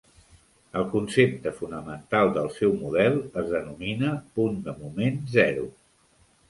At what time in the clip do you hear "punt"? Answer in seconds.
4.41-4.61